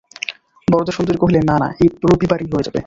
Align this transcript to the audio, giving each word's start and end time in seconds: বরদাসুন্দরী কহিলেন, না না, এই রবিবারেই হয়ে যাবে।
বরদাসুন্দরী 0.67 1.17
কহিলেন, 1.17 1.43
না 1.43 1.55
না, 1.59 1.67
এই 1.81 1.89
রবিবারেই 2.11 2.49
হয়ে 2.53 2.63
যাবে। 2.63 2.79